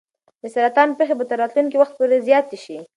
[0.41, 2.77] د سرطان پېښې به تر راتلونکي وخت پورې زیاتې شي.